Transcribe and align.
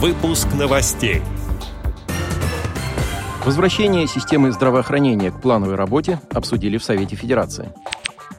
Выпуск 0.00 0.46
новостей. 0.56 1.22
Возвращение 3.44 4.06
системы 4.06 4.52
здравоохранения 4.52 5.32
к 5.32 5.40
плановой 5.40 5.74
работе 5.74 6.20
обсудили 6.32 6.78
в 6.78 6.84
Совете 6.84 7.16
Федерации. 7.16 7.72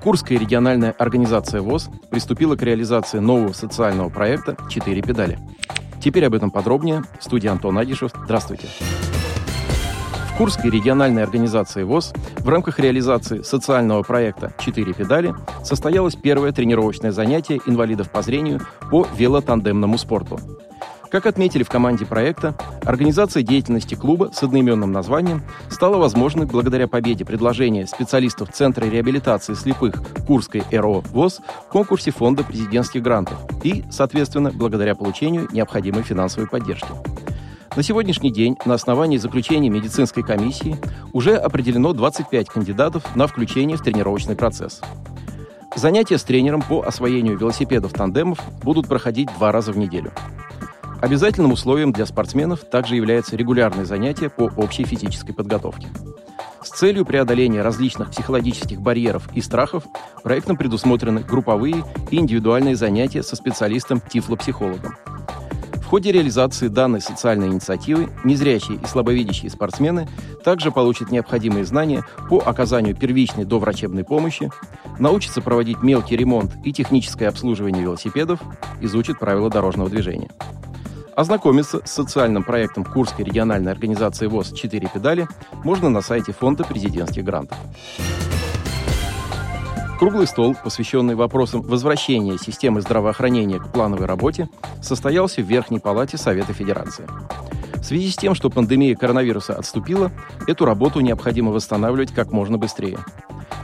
Курская 0.02 0.40
региональная 0.40 0.92
организация 0.92 1.62
ВОЗ 1.62 1.90
приступила 2.10 2.56
к 2.56 2.62
реализации 2.62 3.20
нового 3.20 3.52
социального 3.52 4.08
проекта 4.08 4.56
«Четыре 4.70 5.02
педали». 5.02 5.38
Теперь 6.02 6.28
об 6.28 6.34
этом 6.34 6.50
подробнее. 6.50 7.04
В 7.20 7.26
студии 7.26 7.50
Антон 7.50 7.78
Агишев. 7.78 8.12
Здравствуйте. 8.24 8.70
В 10.32 10.38
Курской 10.38 10.72
региональной 10.72 11.24
организации 11.24 11.84
ВОЗ 11.84 12.14
в 12.38 12.48
рамках 12.48 12.80
реализации 12.80 13.42
социального 13.42 14.02
проекта 14.04 14.54
«Четыре 14.60 14.94
педали» 14.94 15.36
состоялось 15.66 16.16
первое 16.16 16.54
тренировочное 16.54 17.12
занятие 17.12 17.60
инвалидов 17.66 18.10
по 18.12 18.22
зрению 18.22 18.62
по 18.90 19.06
велотандемному 19.18 19.98
спорту. 19.98 20.40
Как 21.10 21.26
отметили 21.26 21.64
в 21.64 21.70
команде 21.70 22.06
проекта, 22.06 22.54
организация 22.84 23.42
деятельности 23.42 23.96
клуба 23.96 24.30
с 24.32 24.44
одноименным 24.44 24.92
названием 24.92 25.42
стала 25.72 25.98
возможной 25.98 26.46
благодаря 26.46 26.88
победе 26.88 27.26
предложения 27.26 27.88
специалистов 27.88 28.52
Центра 28.54 28.86
реабилитации 28.86 29.56
слепых 29.56 30.04
Курской 30.28 30.62
РО 30.72 31.02
ВОЗ 31.12 31.42
в 31.66 31.72
конкурсе 31.72 32.12
Фонда 32.12 32.44
президентских 32.44 33.02
грантов 33.02 33.40
и, 33.64 33.84
соответственно, 33.90 34.52
благодаря 34.52 34.94
получению 34.94 35.48
необходимой 35.52 36.04
финансовой 36.04 36.48
поддержки. 36.48 36.90
На 37.76 37.82
сегодняшний 37.82 38.32
день 38.32 38.58
на 38.66 38.76
основании 38.76 39.18
заключения 39.18 39.70
медицинской 39.70 40.22
комиссии 40.22 40.78
уже 41.12 41.36
определено 41.36 41.94
25 41.94 42.50
кандидатов 42.50 43.16
на 43.16 43.26
включение 43.26 43.78
в 43.78 43.82
тренировочный 43.82 44.36
процесс. 44.36 44.82
Занятия 45.76 46.20
с 46.20 46.24
тренером 46.24 46.62
по 46.62 46.82
освоению 46.82 47.38
велосипедов-тандемов 47.38 48.40
будут 48.64 48.88
проходить 48.88 49.30
два 49.38 49.52
раза 49.52 49.72
в 49.72 49.78
неделю– 49.78 50.12
Обязательным 51.02 51.54
условием 51.54 51.94
для 51.94 52.06
спортсменов 52.06 52.66
также 52.66 52.96
является 52.96 53.38
регулярные 53.38 53.86
занятия 53.86 54.30
по 54.30 54.52
общей 54.58 54.84
физической 54.84 55.34
подготовке. 55.34 55.88
С 56.62 56.72
целью 56.72 57.06
преодоления 57.06 57.62
различных 57.62 58.12
психологических 58.12 58.82
барьеров 58.82 59.30
и 59.34 59.42
страхов 59.42 59.86
проектом 60.24 60.58
предусмотрены 60.58 61.22
групповые 61.22 61.86
и 62.12 62.18
индивидуальные 62.18 62.76
занятия 62.76 63.24
со 63.24 63.38
специалистом-тифлопсихологом. 63.38 64.98
В 65.76 65.86
ходе 65.86 66.12
реализации 66.12 66.68
данной 66.68 67.02
социальной 67.02 67.48
инициативы 67.48 68.10
незрячие 68.24 68.78
и 68.78 68.86
слабовидящие 68.86 69.50
спортсмены 69.50 70.08
также 70.44 70.70
получат 70.70 71.12
необходимые 71.12 71.66
знания 71.66 72.06
по 72.30 72.40
оказанию 72.40 72.96
первичной 72.96 73.46
доврачебной 73.46 74.04
помощи, 74.04 74.52
научатся 75.00 75.42
проводить 75.42 75.82
мелкий 75.82 76.18
ремонт 76.18 76.52
и 76.64 76.74
техническое 76.74 77.28
обслуживание 77.28 77.82
велосипедов, 77.82 78.40
изучат 78.82 79.18
правила 79.18 79.50
дорожного 79.50 79.90
движения. 79.90 80.30
Ознакомиться 81.20 81.82
с 81.84 81.92
социальным 81.92 82.46
проектом 82.46 82.86
Курской 82.86 83.26
региональной 83.26 83.74
организации 83.74 84.28
ВОЗ 84.28 84.54
«Четыре 84.54 84.88
педали» 84.88 85.28
можно 85.66 85.90
на 85.90 86.00
сайте 86.00 86.32
Фонда 86.32 86.64
президентских 86.64 87.26
грантов. 87.26 87.58
Круглый 90.00 90.28
стол, 90.28 90.56
посвященный 90.64 91.16
вопросам 91.16 91.62
возвращения 91.62 92.38
системы 92.38 92.80
здравоохранения 92.80 93.60
к 93.60 93.70
плановой 93.70 94.06
работе, 94.06 94.48
состоялся 94.82 95.42
в 95.42 95.46
Верхней 95.46 95.80
палате 95.80 96.18
Совета 96.18 96.54
Федерации. 96.54 97.06
В 97.74 97.84
связи 97.84 98.12
с 98.12 98.16
тем, 98.16 98.34
что 98.34 98.50
пандемия 98.50 98.96
коронавируса 98.96 99.56
отступила, 99.56 100.14
эту 100.48 100.64
работу 100.64 101.02
необходимо 101.02 101.52
восстанавливать 101.52 102.14
как 102.14 102.32
можно 102.32 102.58
быстрее. 102.58 103.00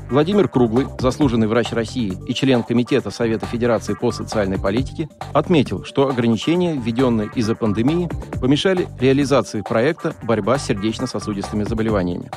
Владимир 0.10 0.48
Круглый, 0.48 0.86
заслуженный 1.00 1.48
врач 1.48 1.72
России 1.72 2.14
и 2.28 2.34
член 2.34 2.62
Комитета 2.62 3.10
Совета 3.10 3.48
Федерации 3.48 3.96
по 3.96 4.12
социальной 4.12 4.60
политике, 4.60 5.10
отметил, 5.34 5.84
что 5.84 6.08
ограничения, 6.08 6.76
введенные 6.76 7.30
из-за 7.34 7.56
пандемии, 7.56 8.10
помешали 8.40 8.88
реализации 9.00 9.62
проекта 9.62 10.16
«Борьба 10.22 10.60
с 10.60 10.66
сердечно-сосудистыми 10.66 11.64
заболеваниями». 11.64 12.30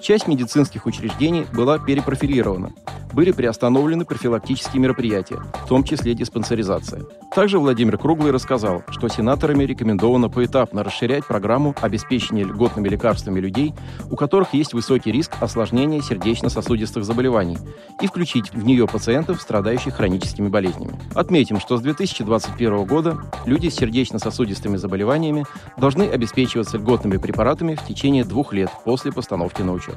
Часть 0.00 0.28
медицинских 0.28 0.86
учреждений 0.86 1.46
была 1.52 1.78
перепрофилирована, 1.78 2.72
были 3.14 3.32
приостановлены 3.32 4.04
профилактические 4.04 4.82
мероприятия, 4.82 5.40
в 5.64 5.68
том 5.68 5.84
числе 5.84 6.14
диспансеризация. 6.14 7.02
Также 7.34 7.58
Владимир 7.58 7.96
Круглый 7.96 8.32
рассказал, 8.32 8.82
что 8.88 9.08
сенаторами 9.08 9.64
рекомендовано 9.64 10.28
поэтапно 10.28 10.82
расширять 10.82 11.26
программу 11.26 11.74
обеспечения 11.80 12.44
льготными 12.44 12.88
лекарствами 12.88 13.40
людей, 13.40 13.74
у 14.10 14.16
которых 14.16 14.54
есть 14.54 14.74
высокий 14.74 15.12
риск 15.12 15.32
осложнения 15.40 16.00
сердечно-сосудистых 16.00 17.04
заболеваний, 17.04 17.58
и 18.00 18.06
включить 18.06 18.52
в 18.52 18.64
нее 18.64 18.86
пациентов, 18.86 19.40
страдающих 19.40 19.94
хроническими 19.94 20.48
болезнями. 20.48 20.98
Отметим, 21.14 21.60
что 21.60 21.76
с 21.76 21.80
2021 21.80 22.84
года 22.84 23.18
люди 23.46 23.68
с 23.68 23.76
сердечно-сосудистыми 23.76 24.76
заболеваниями 24.76 25.44
должны 25.76 26.04
обеспечиваться 26.04 26.78
льготными 26.78 27.18
препаратами 27.18 27.74
в 27.74 27.86
течение 27.86 28.24
двух 28.24 28.52
лет 28.52 28.70
после 28.84 29.12
постановки 29.12 29.62
на 29.62 29.72
учет. 29.72 29.96